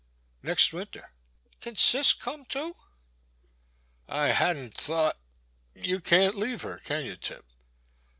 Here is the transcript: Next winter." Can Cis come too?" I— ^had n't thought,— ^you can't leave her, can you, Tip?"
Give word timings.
Next 0.41 0.73
winter." 0.73 1.13
Can 1.59 1.75
Cis 1.75 2.13
come 2.13 2.43
too?" 2.45 2.75
I— 4.09 4.31
^had 4.31 4.55
n't 4.57 4.73
thought,— 4.75 5.19
^you 5.75 6.03
can't 6.03 6.33
leave 6.33 6.63
her, 6.63 6.79
can 6.79 7.05
you, 7.05 7.17
Tip?" 7.17 7.45